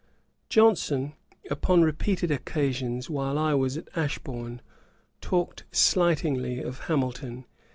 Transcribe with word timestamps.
Johnson, 0.49 1.13
upon 1.51 1.83
repeated 1.83 2.31
occasions, 2.31 3.07
while 3.07 3.37
I 3.37 3.53
was 3.53 3.77
at 3.77 3.87
Ashbourne, 3.95 4.59
talked 5.21 5.63
slightingly 5.71 6.59
of 6.59 6.79
Hamilton. 6.85 7.45